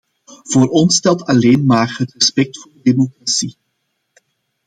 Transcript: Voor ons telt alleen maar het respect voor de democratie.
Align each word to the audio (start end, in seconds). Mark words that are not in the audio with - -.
Voor 0.43 0.67
ons 0.69 0.99
telt 0.99 1.23
alleen 1.23 1.65
maar 1.65 1.95
het 1.97 2.13
respect 2.13 2.57
voor 2.59 2.71
de 2.71 2.79
democratie. 2.83 3.57